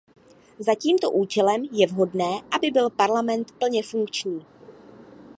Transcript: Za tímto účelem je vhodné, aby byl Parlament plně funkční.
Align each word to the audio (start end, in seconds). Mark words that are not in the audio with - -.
Za 0.59 0.75
tímto 0.75 1.11
účelem 1.11 1.63
je 1.71 1.87
vhodné, 1.87 2.41
aby 2.51 2.71
byl 2.71 2.89
Parlament 2.89 3.51
plně 3.51 3.83
funkční. 3.83 4.41